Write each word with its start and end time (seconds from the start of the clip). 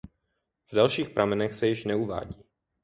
V 0.67 0.75
dalších 0.75 1.09
pramenech 1.09 1.53
se 1.53 1.67
již 1.67 1.85
neuvádí. 1.85 2.43